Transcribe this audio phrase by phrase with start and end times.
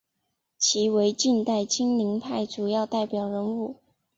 [0.57, 3.75] 其为近代金陵派主要代表人物。